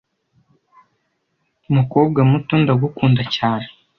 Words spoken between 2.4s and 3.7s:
ndagukunda cyane.